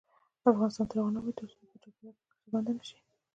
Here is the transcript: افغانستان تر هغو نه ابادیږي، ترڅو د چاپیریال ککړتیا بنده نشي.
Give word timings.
افغانستان 0.51 0.85
تر 0.89 0.95
هغو 0.97 1.13
نه 1.15 1.19
ابادیږي، 1.21 1.55
ترڅو 1.57 1.73
د 1.75 1.81
چاپیریال 1.83 2.15
ککړتیا 2.19 2.49
بنده 2.53 2.71
نشي. 2.77 2.97